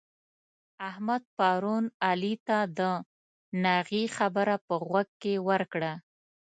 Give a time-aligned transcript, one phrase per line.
[0.89, 2.79] احمد پرون علي ته د
[3.63, 5.93] ناغې خبره په غوږ کې ورکړه.